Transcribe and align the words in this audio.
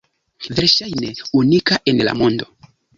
Verŝajne 0.59 1.13
unika 1.43 1.81
en 1.95 2.05
la 2.11 2.21
mondo! 2.25 2.55